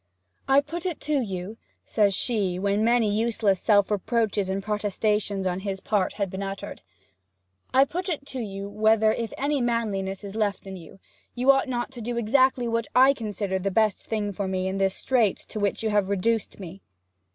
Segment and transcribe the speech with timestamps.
[0.47, 5.59] 'I put it to you,' says she, when many useless self reproaches and protestations on
[5.59, 6.81] his part had been uttered
[7.71, 10.99] 'I put it to you whether, if any manliness is left in you,
[11.35, 14.79] you ought not to do exactly what I consider the best thing for me in
[14.79, 16.81] this strait to which you have reduced me?'